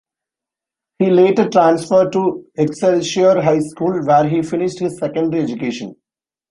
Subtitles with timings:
[0.97, 5.93] He later transferred to Excelsior High School, where he finished his secondary education.